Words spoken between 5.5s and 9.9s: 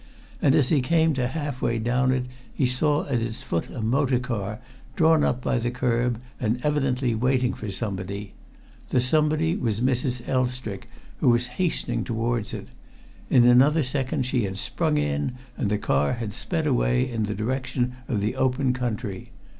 the curb and evidently waiting for somebody. The somebody was